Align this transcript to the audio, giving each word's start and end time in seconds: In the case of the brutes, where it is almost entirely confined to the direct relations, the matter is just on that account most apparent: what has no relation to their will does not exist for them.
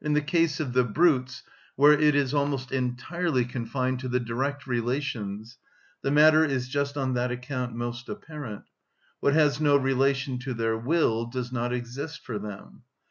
In 0.00 0.14
the 0.14 0.22
case 0.22 0.60
of 0.60 0.72
the 0.72 0.82
brutes, 0.82 1.42
where 1.76 1.92
it 1.92 2.14
is 2.14 2.32
almost 2.32 2.72
entirely 2.72 3.44
confined 3.44 4.00
to 4.00 4.08
the 4.08 4.18
direct 4.18 4.66
relations, 4.66 5.58
the 6.00 6.10
matter 6.10 6.42
is 6.42 6.68
just 6.70 6.96
on 6.96 7.12
that 7.12 7.30
account 7.30 7.74
most 7.74 8.08
apparent: 8.08 8.64
what 9.20 9.34
has 9.34 9.60
no 9.60 9.76
relation 9.76 10.38
to 10.38 10.54
their 10.54 10.78
will 10.78 11.26
does 11.26 11.52
not 11.52 11.74
exist 11.74 12.22
for 12.24 12.38
them. 12.38 12.84